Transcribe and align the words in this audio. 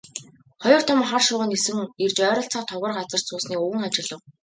Хоёр 0.63 0.81
том 0.87 0.99
хар 1.09 1.23
шувуу 1.27 1.47
нисэн 1.51 1.77
ирж 2.03 2.17
ойролцоох 2.29 2.65
товгор 2.69 2.91
газарт 2.97 3.25
суусныг 3.27 3.59
өвгөн 3.65 3.83
ажиглав. 3.87 4.21